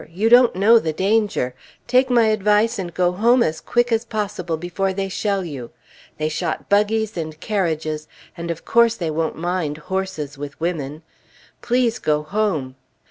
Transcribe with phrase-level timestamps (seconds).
[0.11, 1.53] You don't know the danger!
[1.85, 5.69] Take my advice and go home as quick as possible before they shell you!
[6.17, 11.03] They shot buggies and carriages, and of course they won't mind horses with women!
[11.61, 12.77] Please go home!"